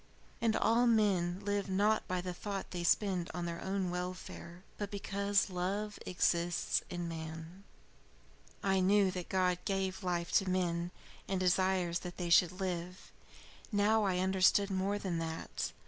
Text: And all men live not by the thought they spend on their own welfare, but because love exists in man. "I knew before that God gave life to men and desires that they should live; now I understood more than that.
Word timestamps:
And 0.41 0.55
all 0.55 0.87
men 0.87 1.41
live 1.45 1.69
not 1.69 2.07
by 2.07 2.21
the 2.21 2.33
thought 2.33 2.71
they 2.71 2.83
spend 2.83 3.29
on 3.35 3.45
their 3.45 3.61
own 3.63 3.91
welfare, 3.91 4.63
but 4.79 4.89
because 4.89 5.51
love 5.51 5.99
exists 6.07 6.81
in 6.89 7.07
man. 7.07 7.63
"I 8.63 8.79
knew 8.79 9.05
before 9.11 9.19
that 9.21 9.29
God 9.29 9.57
gave 9.63 10.03
life 10.03 10.31
to 10.39 10.49
men 10.49 10.89
and 11.27 11.39
desires 11.39 11.99
that 11.99 12.17
they 12.17 12.31
should 12.31 12.59
live; 12.59 13.11
now 13.71 14.03
I 14.03 14.17
understood 14.17 14.71
more 14.71 14.97
than 14.97 15.19
that. 15.19 15.71